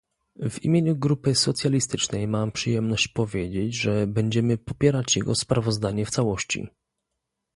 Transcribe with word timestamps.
W 0.49 0.63
imieniu 0.63 0.95
Grupy 0.95 1.35
Socjalistycznej 1.35 2.27
mam 2.27 2.51
przyjemność 2.51 3.07
powiedzieć, 3.07 3.75
że 3.75 4.07
będziemy 4.07 4.57
popierać 4.57 5.15
jego 5.17 5.35
sprawozdanie 5.35 6.05
w 6.05 6.09
całości 6.09 6.67